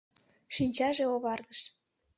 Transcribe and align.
Шинчаже 0.55 1.05
оваргыш. 1.15 1.59